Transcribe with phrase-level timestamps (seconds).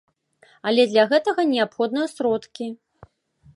[0.71, 2.71] Але для гэтага неабходныя сродкі.